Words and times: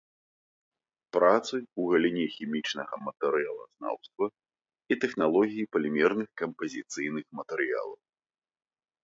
Працы 1.17 1.51
ў 1.57 1.81
галіне 1.91 2.23
хімічнага 2.35 2.95
матэрыялазнаўства 3.09 4.25
і 4.95 4.99
тэхналогіі 5.05 5.69
палімерных 5.77 6.29
кампазіцыйных 6.45 7.25
матэрыялаў. 7.43 7.95